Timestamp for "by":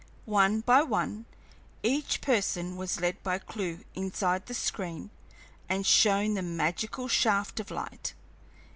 0.61-0.81, 3.21-3.37